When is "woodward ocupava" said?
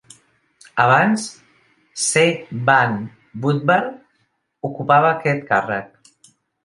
3.43-5.09